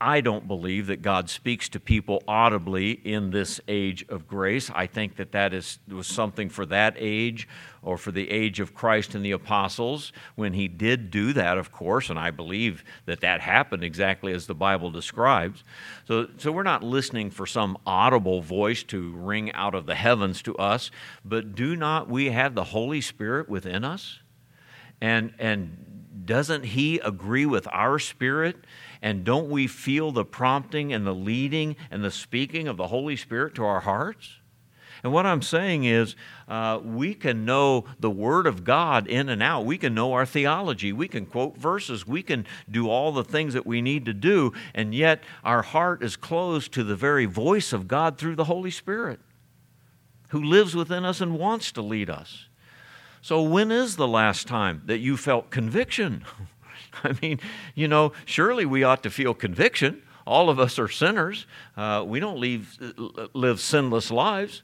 [0.00, 4.70] I don't believe that God speaks to people audibly in this age of grace.
[4.72, 7.48] I think that that is, was something for that age
[7.82, 11.72] or for the age of Christ and the apostles when he did do that, of
[11.72, 15.64] course, and I believe that that happened exactly as the Bible describes.
[16.06, 20.40] So, so we're not listening for some audible voice to ring out of the heavens
[20.42, 20.90] to us,
[21.24, 24.20] but do not we have the Holy Spirit within us?
[25.00, 28.56] And, and doesn't he agree with our spirit?
[29.04, 33.16] And don't we feel the prompting and the leading and the speaking of the Holy
[33.16, 34.38] Spirit to our hearts?
[35.02, 36.16] And what I'm saying is,
[36.48, 39.66] uh, we can know the Word of God in and out.
[39.66, 40.90] We can know our theology.
[40.90, 42.06] We can quote verses.
[42.06, 44.54] We can do all the things that we need to do.
[44.74, 48.70] And yet, our heart is closed to the very voice of God through the Holy
[48.70, 49.20] Spirit,
[50.28, 52.46] who lives within us and wants to lead us.
[53.20, 56.24] So, when is the last time that you felt conviction?
[57.04, 57.40] I mean,
[57.74, 60.02] you know, surely we ought to feel conviction.
[60.26, 61.46] All of us are sinners.
[61.76, 62.78] Uh, we don't leave,
[63.34, 64.62] live sinless lives.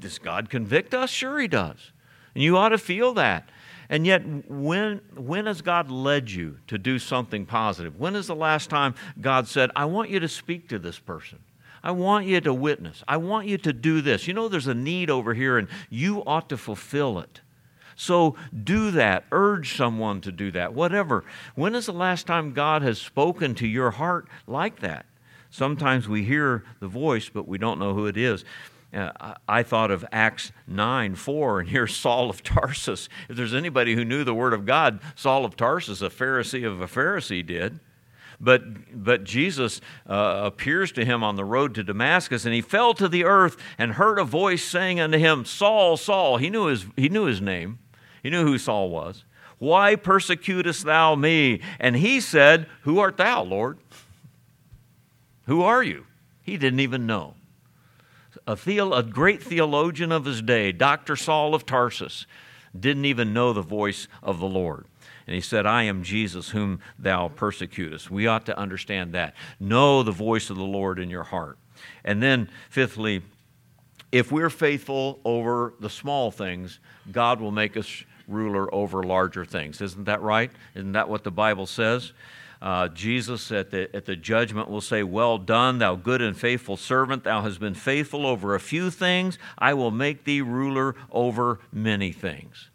[0.00, 1.10] Does God convict us?
[1.10, 1.92] Sure, He does.
[2.34, 3.48] And you ought to feel that.
[3.88, 7.98] And yet, when, when has God led you to do something positive?
[7.98, 11.38] When is the last time God said, I want you to speak to this person?
[11.84, 13.04] I want you to witness.
[13.06, 14.26] I want you to do this.
[14.26, 17.42] You know, there's a need over here, and you ought to fulfill it.
[17.96, 19.24] So do that.
[19.32, 20.74] Urge someone to do that.
[20.74, 21.24] Whatever.
[21.54, 25.06] When is the last time God has spoken to your heart like that?
[25.50, 28.44] Sometimes we hear the voice, but we don't know who it is.
[28.92, 33.08] Uh, I thought of Acts 9 4, and here's Saul of Tarsus.
[33.28, 36.80] If there's anybody who knew the Word of God, Saul of Tarsus, a Pharisee of
[36.80, 37.80] a Pharisee, did.
[38.38, 42.92] But, but Jesus uh, appears to him on the road to Damascus, and he fell
[42.94, 46.36] to the earth and heard a voice saying unto him, Saul, Saul.
[46.36, 47.78] He knew his, he knew his name.
[48.26, 49.22] He knew who Saul was.
[49.58, 51.60] Why persecutest thou me?
[51.78, 53.78] And he said, Who art thou, Lord?
[55.44, 56.06] Who are you?
[56.42, 57.34] He didn't even know.
[58.44, 61.14] A, theolo- a great theologian of his day, Dr.
[61.14, 62.26] Saul of Tarsus,
[62.76, 64.86] didn't even know the voice of the Lord.
[65.28, 68.10] And he said, I am Jesus whom thou persecutest.
[68.10, 69.36] We ought to understand that.
[69.60, 71.58] Know the voice of the Lord in your heart.
[72.04, 73.22] And then, fifthly,
[74.10, 76.80] if we're faithful over the small things,
[77.12, 79.80] God will make us ruler over larger things.
[79.80, 80.50] Isn't that right?
[80.74, 82.12] Isn't that what the Bible says?
[82.60, 86.76] Uh, Jesus at the, at the judgment will say, Well done, thou good and faithful
[86.76, 87.24] servant.
[87.24, 89.38] Thou hast been faithful over a few things.
[89.58, 92.70] I will make thee ruler over many things.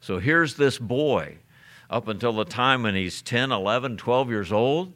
[0.00, 1.38] So here's this boy,
[1.88, 4.92] up until the time when he's 10, 11, 12 years old,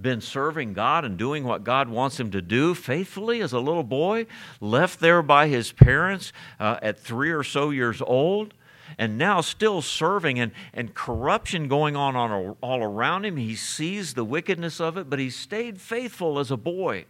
[0.00, 3.82] been serving God and doing what God wants him to do faithfully as a little
[3.82, 4.26] boy,
[4.60, 8.54] left there by his parents uh, at three or so years old
[8.96, 13.36] and now still serving and, and corruption going on, on all around him.
[13.36, 17.06] He sees the wickedness of it, but he stayed faithful as a boy.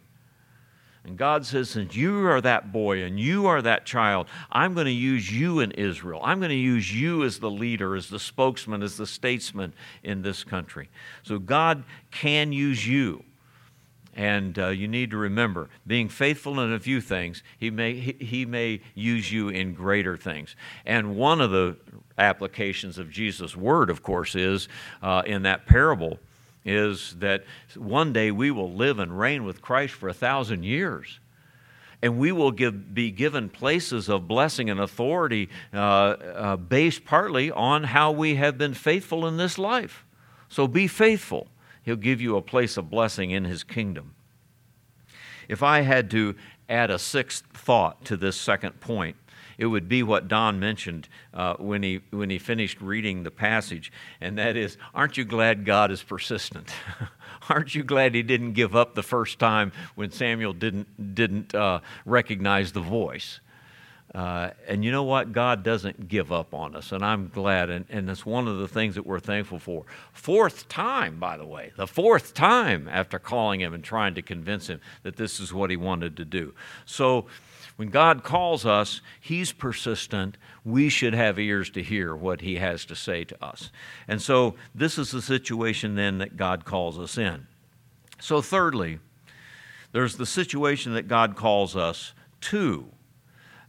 [1.05, 4.87] And God says, Since you are that boy and you are that child, I'm going
[4.87, 6.21] to use you in Israel.
[6.23, 10.21] I'm going to use you as the leader, as the spokesman, as the statesman in
[10.21, 10.91] this country.
[11.23, 13.25] So God can use you.
[14.19, 18.17] And uh, you need to remember, being faithful in a few things, he may, he,
[18.19, 20.57] he may use you in greater things.
[20.85, 21.77] And one of the
[22.19, 24.69] applications of Jesus' word, of course, is
[25.03, 26.19] uh, in that parable,
[26.65, 27.45] is that
[27.77, 31.21] one day we will live and reign with Christ for a thousand years.
[32.03, 37.53] And we will give, be given places of blessing and authority uh, uh based partly
[37.53, 40.05] on how we have been faithful in this life.
[40.49, 41.47] So be faithful.
[41.89, 44.15] He'll give you a place of blessing in His kingdom.
[45.49, 46.35] If I had to
[46.69, 49.17] add a sixth thought to this second point,
[49.57, 53.91] it would be what Don mentioned uh, when, he, when he finished reading the passage,
[54.21, 56.71] and that is, aren't you glad God is persistent?
[57.49, 61.81] aren't you glad he didn't give up the first time when Samuel didn't, didn't uh,
[62.05, 63.41] recognize the voice?
[64.19, 65.31] Uh, and you know what?
[65.31, 68.67] God doesn't give up on us, and I'm glad, and, and it's one of the
[68.67, 69.85] things that we're thankful for.
[70.13, 74.67] Fourth time, by the way, the fourth time after calling him and trying to convince
[74.67, 76.53] him that this is what he wanted to do.
[76.85, 77.27] So
[77.77, 80.37] when God calls us, he's persistent.
[80.65, 83.71] We should have ears to hear what he has to say to us.
[84.09, 87.47] And so this is the situation then that God calls us in.
[88.19, 88.99] So, thirdly,
[89.93, 92.91] there's the situation that God calls us to.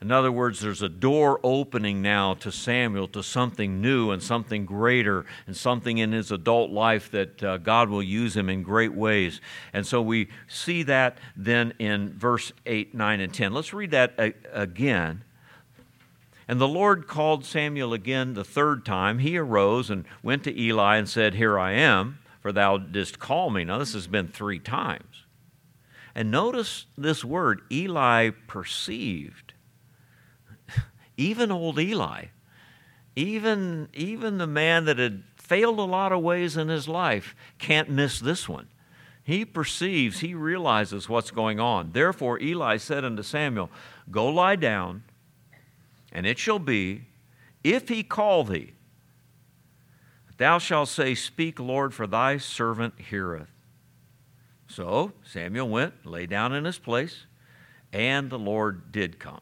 [0.01, 4.65] In other words, there's a door opening now to Samuel to something new and something
[4.65, 8.93] greater and something in his adult life that uh, God will use him in great
[8.93, 9.41] ways.
[9.73, 13.53] And so we see that then in verse 8, 9, and 10.
[13.53, 15.25] Let's read that a- again.
[16.47, 19.19] And the Lord called Samuel again the third time.
[19.19, 23.49] He arose and went to Eli and said, Here I am, for thou didst call
[23.49, 23.65] me.
[23.65, 25.25] Now, this has been three times.
[26.15, 29.48] And notice this word Eli perceived
[31.19, 32.27] even old Eli,
[33.13, 37.89] even, even the man that had failed a lot of ways in his life, can't
[37.89, 38.67] miss this one.
[39.21, 41.91] He perceives, he realizes what's going on.
[41.91, 43.69] Therefore, Eli said unto Samuel,
[44.09, 45.03] Go lie down,
[46.13, 47.03] and it shall be,
[47.65, 48.71] if he call thee,
[50.37, 53.49] thou shalt say, Speak, Lord, for thy servant heareth.
[54.69, 57.25] So Samuel went, lay down in his place,
[57.91, 59.41] and the Lord did come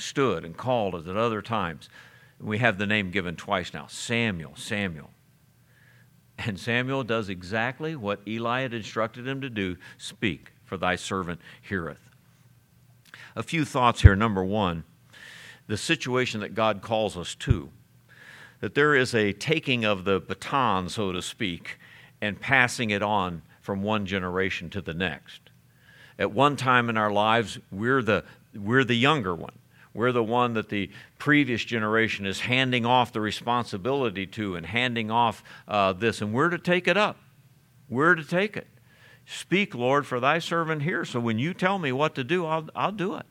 [0.00, 1.88] stood and called as at other times.
[2.40, 5.10] We have the name given twice now Samuel, Samuel.
[6.38, 11.40] And Samuel does exactly what Eli had instructed him to do speak, for thy servant
[11.62, 12.10] heareth.
[13.36, 14.16] A few thoughts here.
[14.16, 14.84] Number one,
[15.66, 17.70] the situation that God calls us to.
[18.60, 21.78] That there is a taking of the baton, so to speak,
[22.20, 25.40] and passing it on from one generation to the next.
[26.18, 29.58] At one time in our lives, we're the, we're the younger one.
[29.94, 35.10] We're the one that the previous generation is handing off the responsibility to and handing
[35.10, 37.16] off uh, this, and we're to take it up.
[37.88, 38.66] We're to take it.
[39.24, 41.04] Speak, Lord, for thy servant here.
[41.04, 43.24] So when you tell me what to do, I'll, I'll do it.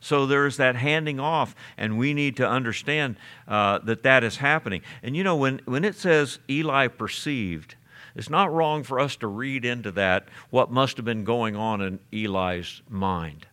[0.00, 4.82] So there's that handing off, and we need to understand uh, that that is happening.
[5.02, 7.76] And you know, when, when it says Eli perceived,
[8.14, 11.80] it's not wrong for us to read into that what must have been going on
[11.82, 13.46] in Eli's mind.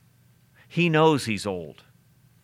[0.68, 1.84] He knows he's old.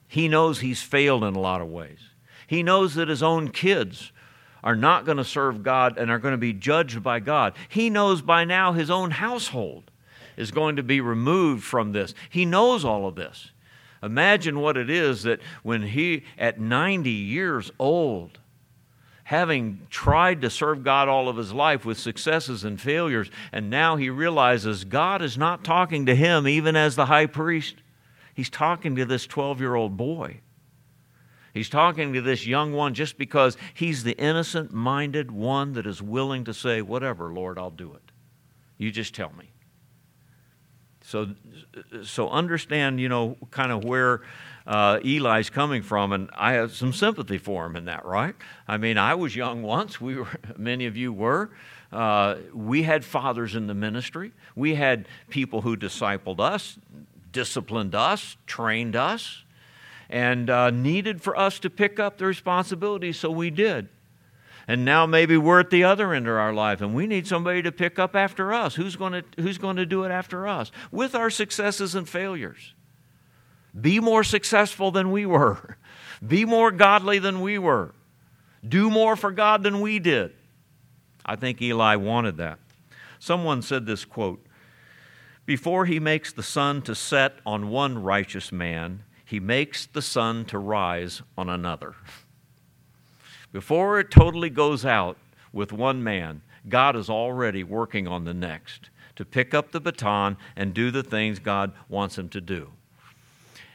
[0.10, 1.99] He knows he's failed in a lot of ways.
[2.47, 4.12] He knows that his own kids
[4.64, 7.53] are not going to serve God and are going to be judged by God.
[7.70, 9.91] He knows by now his own household
[10.36, 12.16] is going to be removed from this.
[12.28, 13.51] He knows all of this.
[14.01, 18.39] Imagine what it is that when he, at 90 years old,
[19.26, 23.95] having tried to serve God all of his life with successes and failures, and now
[23.95, 27.76] he realizes God is not talking to him even as the high priest.
[28.39, 30.39] He's talking to this 12 year old boy.
[31.53, 36.01] He's talking to this young one just because he's the innocent minded one that is
[36.01, 38.13] willing to say, Whatever, Lord, I'll do it.
[38.77, 39.51] You just tell me.
[41.01, 41.35] So,
[42.03, 44.21] so understand, you know, kind of where
[44.65, 48.35] uh, Eli's coming from, and I have some sympathy for him in that, right?
[48.69, 49.99] I mean, I was young once.
[49.99, 51.49] We were, many of you were.
[51.91, 54.31] Uh, we had fathers in the ministry.
[54.55, 56.77] We had people who discipled us,
[57.32, 59.43] disciplined us, trained us,
[60.09, 63.89] and uh, needed for us to pick up the responsibility, so we did.
[64.67, 67.63] And now maybe we're at the other end of our life and we need somebody
[67.63, 68.75] to pick up after us.
[68.75, 70.71] Who's going to, who's going to do it after us?
[70.91, 72.75] With our successes and failures.
[73.80, 75.77] Be more successful than we were.
[76.27, 77.95] Be more godly than we were.
[78.67, 80.34] Do more for God than we did.
[81.25, 82.59] I think Eli wanted that.
[83.17, 84.45] Someone said this quote
[85.50, 90.45] Before he makes the sun to set on one righteous man, he makes the sun
[90.45, 91.95] to rise on another.
[93.52, 95.18] Before it totally goes out
[95.52, 100.38] with one man, God is already working on the next to pick up the baton
[100.56, 102.70] and do the things God wants him to do.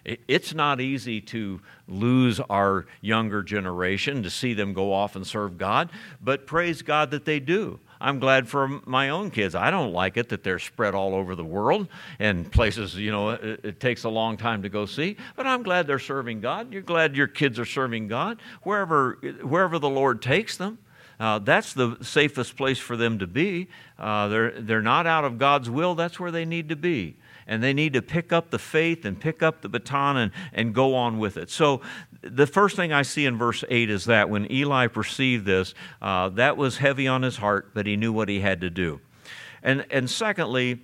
[0.05, 5.59] It's not easy to lose our younger generation, to see them go off and serve
[5.59, 7.81] God, but praise God that they do.
[8.05, 9.55] I'm glad for my own kids.
[9.55, 11.89] I don't like it that they're spread all over the world
[12.19, 15.63] and places, you know, it, it, takes a long time to go see, but I'm
[15.63, 16.71] glad they're serving God.
[16.71, 20.77] You're glad your kids are serving God wherever, wherever the Lord takes them.
[21.19, 23.69] Uh, that's the safest place for them to be.
[23.99, 27.17] Uh, they're, they're not out of God's will, that's where they need to be
[27.47, 30.75] and they need to pick up the faith and pick up the baton and, and
[30.75, 31.51] go on with it.
[31.51, 31.81] So,
[32.23, 36.31] the first thing I see in verse 8 is that when Eli perceived this, uh,
[36.31, 39.01] that was heavy on his heart, but he knew what he had to do.
[39.63, 40.81] And, and secondly,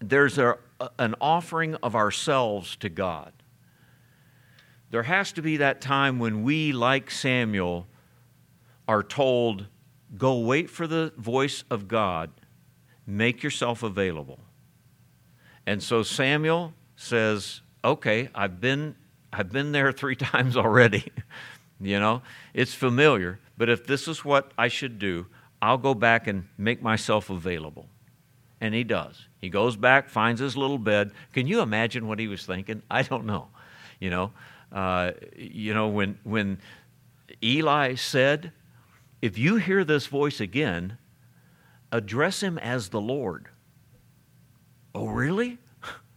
[0.00, 0.58] there's a,
[0.98, 3.32] an offering of ourselves to God.
[4.90, 7.86] There has to be that time when we, like Samuel,
[8.88, 9.66] are told,
[10.16, 12.30] go wait for the voice of God,
[13.06, 14.40] make yourself available.
[15.70, 18.96] And so Samuel says, Okay, I've been,
[19.32, 21.12] I've been there three times already.
[21.80, 25.26] you know, it's familiar, but if this is what I should do,
[25.62, 27.86] I'll go back and make myself available.
[28.60, 29.28] And he does.
[29.40, 31.12] He goes back, finds his little bed.
[31.32, 32.82] Can you imagine what he was thinking?
[32.90, 33.46] I don't know.
[34.00, 34.32] You know,
[34.72, 36.58] uh, you know when when
[37.44, 38.50] Eli said,
[39.22, 40.98] "If you hear this voice again,
[41.92, 43.50] address him as the Lord."
[44.94, 45.58] Oh, really?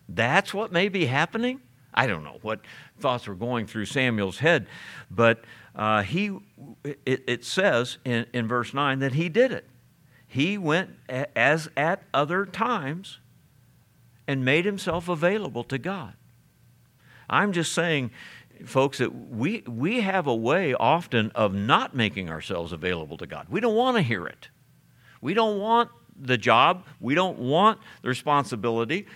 [0.09, 1.61] That's what may be happening?
[1.93, 2.61] I don't know what
[2.99, 4.67] thoughts were going through Samuel's head,
[5.11, 5.43] but
[5.76, 6.32] uh, he,
[6.84, 9.67] it, it says in, in verse 9 that he did it.
[10.28, 10.91] He went
[11.36, 13.19] as at other times
[14.28, 16.13] and made himself available to God.
[17.30, 18.11] I'm just saying,
[18.65, 23.47] folks, that we, we have a way often of not making ourselves available to God.
[23.49, 24.49] We don't want to hear it.
[25.21, 26.86] We don't want the job.
[26.99, 29.07] We don't want the responsibility.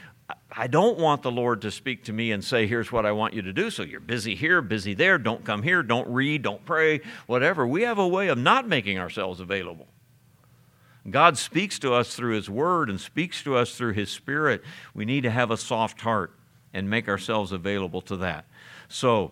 [0.52, 3.34] I don't want the Lord to speak to me and say, here's what I want
[3.34, 3.70] you to do.
[3.70, 7.66] So you're busy here, busy there, don't come here, don't read, don't pray, whatever.
[7.66, 9.88] We have a way of not making ourselves available.
[11.10, 14.62] God speaks to us through His Word and speaks to us through His Spirit.
[14.94, 16.34] We need to have a soft heart
[16.74, 18.46] and make ourselves available to that.
[18.90, 19.32] So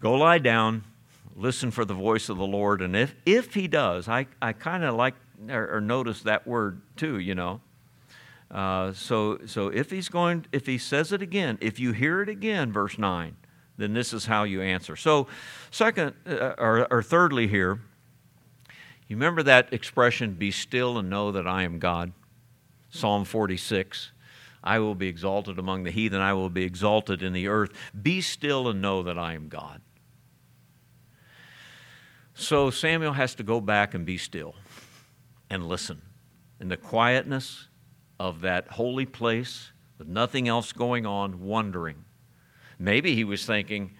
[0.00, 0.84] go lie down,
[1.34, 4.84] listen for the voice of the Lord, and if, if He does, I, I kind
[4.84, 5.14] of like
[5.48, 7.60] or, or notice that word too, you know.
[8.50, 12.28] Uh, so, so if he's going, if he says it again, if you hear it
[12.28, 13.36] again, verse nine,
[13.76, 14.96] then this is how you answer.
[14.96, 15.26] So,
[15.70, 17.80] second uh, or, or thirdly, here,
[19.08, 22.12] you remember that expression, "Be still and know that I am God."
[22.88, 24.12] Psalm forty-six.
[24.64, 26.20] I will be exalted among the heathen.
[26.20, 27.72] I will be exalted in the earth.
[28.00, 29.80] Be still and know that I am God.
[32.34, 34.54] So Samuel has to go back and be still
[35.50, 36.02] and listen.
[36.60, 37.68] In the quietness
[38.18, 42.04] of that holy place, with nothing else going on, wondering.
[42.78, 43.94] Maybe he was thinking,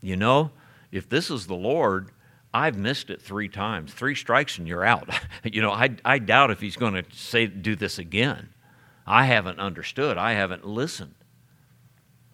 [0.00, 0.50] you know,
[0.92, 2.10] if this is the Lord,
[2.52, 3.92] I've missed it three times.
[3.92, 5.08] Three strikes and you're out.
[5.44, 8.50] you know, I, I doubt if he's going to say do this again.
[9.06, 10.18] I haven't understood.
[10.18, 11.14] I haven't listened.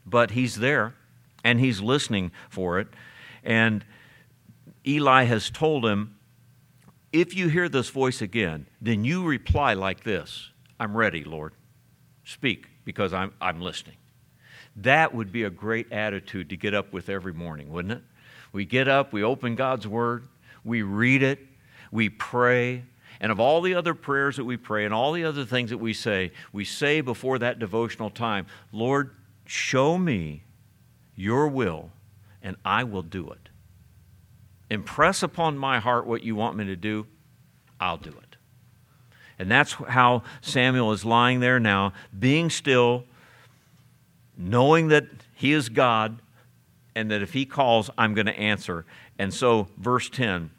[0.05, 0.95] But he's there
[1.45, 2.89] and he's listening for it.
[3.45, 3.85] And
[4.87, 6.16] Eli has told him,
[7.21, 11.53] if you hear this voice again, then you reply like this I'm ready, Lord.
[12.25, 13.97] Speak, because I'm, I'm listening.
[14.77, 18.03] That would be a great attitude to get up with every morning, wouldn't it?
[18.53, 20.29] We get up, we open God's Word,
[20.65, 21.39] we read it,
[21.91, 22.85] we pray,
[23.21, 25.79] and of all the other prayers that we pray and all the other things that
[25.79, 29.15] we say, we say before that devotional time, Lord,
[29.47, 30.43] show me
[31.15, 31.91] your will,
[32.43, 33.49] and I will do it.
[34.71, 37.07] Impress upon my heart what you want me to do,
[37.81, 38.37] I'll do it.
[39.39, 43.05] And that's how Samuel is lying there now, being still,
[44.37, 46.21] knowing that he is God,
[46.95, 48.87] and that if he calls, I'm going to answer.
[49.19, 50.51] And so, verse 10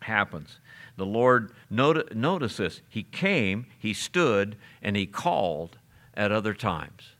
[0.00, 0.58] happens.
[0.96, 5.76] The Lord, notice this, he came, he stood, and he called
[6.14, 7.10] at other times.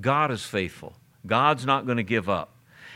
[0.00, 0.96] God is faithful.
[1.26, 2.53] God's not going to give up.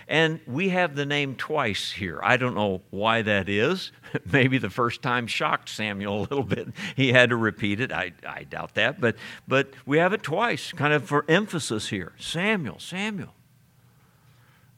[0.09, 2.19] And we have the name twice here.
[2.23, 3.93] I don't know why that is.
[4.33, 6.69] Maybe the first time shocked Samuel a little bit.
[6.97, 7.93] He had to repeat it.
[7.93, 9.03] I, I doubt that.
[9.03, 13.35] But, but we have it twice, kind of for emphasis here Samuel, Samuel.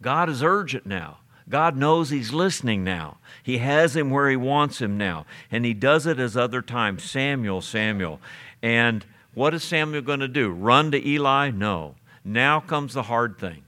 [0.02, 1.18] God is urgent now.
[1.48, 3.18] God knows He's listening now.
[3.42, 5.26] He has him where He wants him now.
[5.50, 8.20] And He does it as other times Samuel, Samuel.
[8.62, 9.04] And
[9.34, 10.50] what is Samuel going to do?
[10.50, 11.50] Run to Eli?
[11.50, 11.94] No.
[12.24, 13.62] Now comes the hard thing.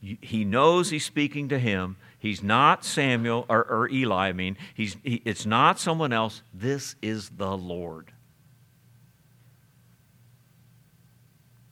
[0.00, 1.96] He knows he's speaking to him.
[2.18, 4.56] He's not Samuel or, or Eli, I mean.
[4.74, 6.42] He's, he, it's not someone else.
[6.54, 8.12] This is the Lord.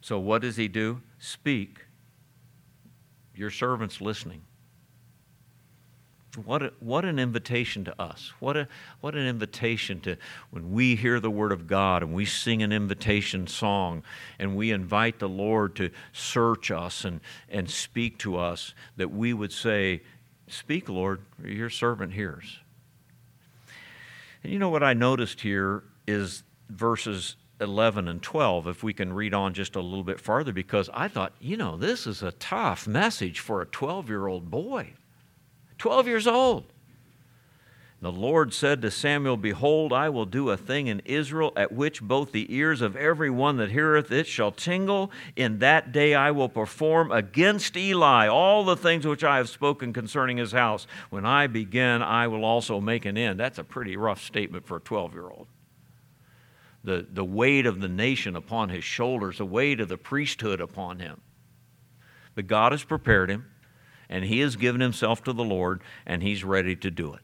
[0.00, 1.02] So, what does he do?
[1.18, 1.80] Speak.
[3.34, 4.42] Your servant's listening.
[6.44, 8.32] What, a, what an invitation to us.
[8.40, 8.68] What, a,
[9.00, 10.16] what an invitation to
[10.50, 14.02] when we hear the Word of God and we sing an invitation song
[14.38, 19.32] and we invite the Lord to search us and, and speak to us, that we
[19.32, 20.02] would say,
[20.48, 22.60] Speak, Lord, your servant hears.
[24.44, 29.12] And you know what I noticed here is verses 11 and 12, if we can
[29.12, 32.32] read on just a little bit farther, because I thought, you know, this is a
[32.32, 34.92] tough message for a 12 year old boy.
[35.78, 36.64] 12 years old.
[38.02, 42.02] The Lord said to Samuel, Behold, I will do a thing in Israel at which
[42.02, 45.10] both the ears of every one that heareth it shall tingle.
[45.34, 49.94] In that day I will perform against Eli all the things which I have spoken
[49.94, 50.86] concerning his house.
[51.08, 53.40] When I begin, I will also make an end.
[53.40, 55.46] That's a pretty rough statement for a 12 year old.
[56.84, 61.00] The, the weight of the nation upon his shoulders, the weight of the priesthood upon
[61.00, 61.22] him.
[62.34, 63.46] But God has prepared him
[64.08, 67.20] and he has given himself to the Lord, and he's ready to do it,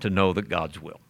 [0.00, 1.00] to know that God's will.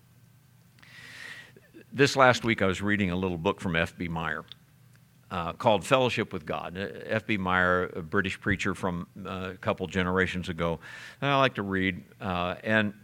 [1.92, 4.08] This last week, I was reading a little book from F.B.
[4.08, 4.44] Meyer.
[5.30, 6.76] Uh, called Fellowship with God.
[6.76, 7.36] Uh, F.B.
[7.36, 10.80] Meyer, a British preacher from uh, a couple generations ago,
[11.22, 12.02] I like to read.
[12.20, 12.94] Uh, and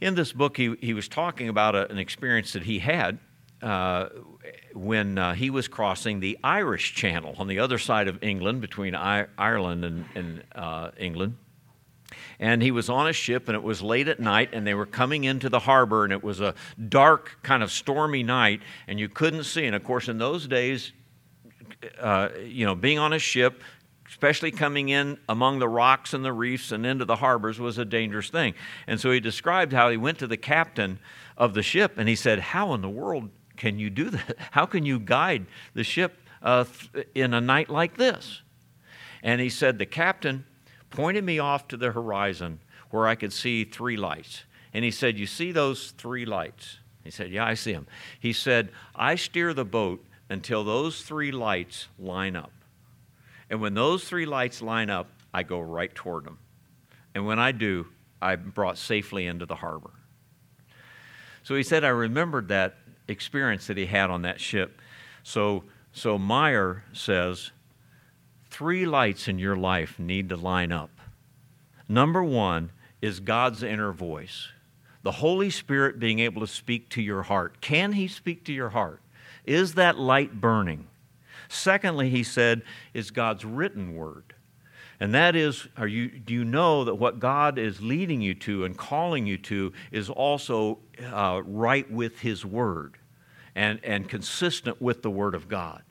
[0.00, 3.18] in this book, he, he was talking about a, an experience that he had
[3.60, 4.08] uh,
[4.74, 8.94] when uh, he was crossing the Irish Channel on the other side of England, between
[8.94, 11.36] I- Ireland and, and uh, England.
[12.38, 14.86] And he was on a ship, and it was late at night, and they were
[14.86, 16.54] coming into the harbor, and it was a
[16.88, 19.64] dark, kind of stormy night, and you couldn't see.
[19.64, 20.92] And of course, in those days,
[22.00, 23.62] uh, you know, being on a ship,
[24.08, 27.84] especially coming in among the rocks and the reefs and into the harbors, was a
[27.84, 28.54] dangerous thing.
[28.86, 30.98] And so he described how he went to the captain
[31.36, 33.30] of the ship, and he said, How in the world
[33.62, 34.36] can you do that?
[34.50, 36.64] How can you guide the ship uh,
[37.14, 38.42] in a night like this?
[39.22, 40.44] And he said, The captain
[40.90, 42.58] pointed me off to the horizon
[42.90, 44.42] where I could see three lights.
[44.74, 46.78] And he said, You see those three lights?
[47.04, 47.86] He said, Yeah, I see them.
[48.18, 52.50] He said, I steer the boat until those three lights line up.
[53.48, 56.38] And when those three lights line up, I go right toward them.
[57.14, 57.86] And when I do,
[58.20, 59.92] I'm brought safely into the harbor.
[61.44, 62.76] So he said, I remembered that
[63.12, 64.80] experience that he had on that ship.
[65.22, 67.52] So, so Meyer says,
[68.50, 70.90] three lights in your life need to line up.
[71.88, 74.48] Number one is God's inner voice,
[75.02, 77.60] the Holy Spirit being able to speak to your heart.
[77.60, 79.00] Can He speak to your heart?
[79.44, 80.86] Is that light burning?
[81.48, 82.62] Secondly, he said,
[82.94, 84.34] is God's written word.
[85.00, 88.64] And that is, are you, do you know that what God is leading you to
[88.64, 90.78] and calling you to is also
[91.12, 92.98] uh, right with His Word
[93.54, 95.82] and, and consistent with the Word of God?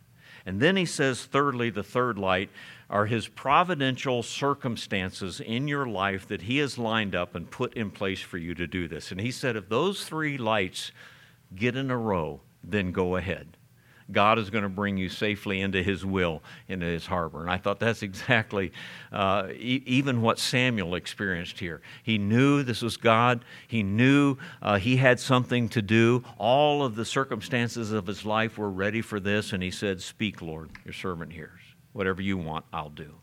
[0.45, 2.49] And then he says, thirdly, the third light
[2.89, 7.91] are his providential circumstances in your life that he has lined up and put in
[7.91, 9.11] place for you to do this.
[9.11, 10.91] And he said, if those three lights
[11.55, 13.57] get in a row, then go ahead.
[14.11, 17.41] God is going to bring you safely into His will, into His harbor.
[17.41, 18.71] And I thought that's exactly
[19.11, 21.81] uh, e- even what Samuel experienced here.
[22.03, 26.23] He knew this was God, he knew uh, he had something to do.
[26.37, 30.41] All of the circumstances of his life were ready for this, and he said, Speak,
[30.41, 31.61] Lord, your servant hears.
[31.93, 33.15] Whatever you want, I'll do.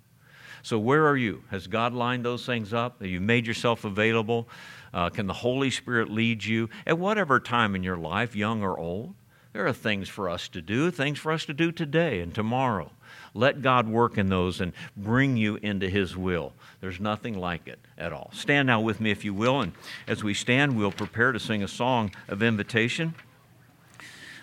[0.62, 1.44] So, where are you?
[1.50, 3.00] Has God lined those things up?
[3.00, 4.48] Have you made yourself available?
[4.92, 8.78] Uh, can the Holy Spirit lead you at whatever time in your life, young or
[8.78, 9.14] old?
[9.52, 12.90] There are things for us to do, things for us to do today and tomorrow.
[13.34, 16.52] Let God work in those and bring you into His will.
[16.80, 18.30] There's nothing like it at all.
[18.32, 19.72] Stand now with me, if you will, and
[20.06, 23.14] as we stand, we'll prepare to sing a song of invitation.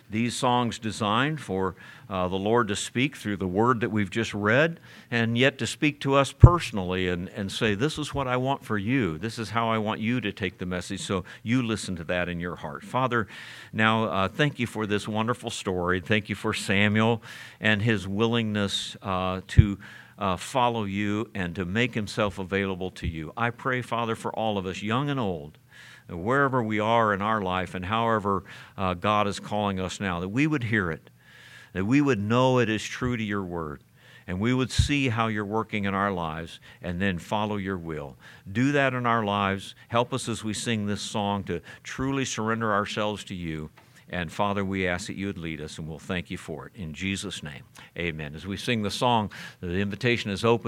[0.09, 1.75] These songs designed for
[2.09, 4.79] uh, the Lord to speak through the word that we've just read,
[5.09, 8.63] and yet to speak to us personally and, and say, This is what I want
[8.63, 9.17] for you.
[9.17, 11.01] This is how I want you to take the message.
[11.01, 12.83] So you listen to that in your heart.
[12.83, 13.27] Father,
[13.73, 15.99] now uh, thank you for this wonderful story.
[16.01, 17.23] Thank you for Samuel
[17.59, 19.79] and his willingness uh, to.
[20.17, 23.33] Uh, follow you and to make himself available to you.
[23.35, 25.57] I pray, Father, for all of us, young and old,
[26.09, 28.43] wherever we are in our life and however
[28.77, 31.09] uh, God is calling us now, that we would hear it,
[31.73, 33.81] that we would know it is true to your word,
[34.27, 38.15] and we would see how you're working in our lives and then follow your will.
[38.51, 39.75] Do that in our lives.
[39.87, 43.69] Help us as we sing this song to truly surrender ourselves to you.
[44.09, 46.73] And Father, we ask that you would lead us, and we'll thank you for it.
[46.75, 47.63] In Jesus' name,
[47.97, 48.35] amen.
[48.35, 49.31] As we sing the song,
[49.61, 50.63] the invitation is open.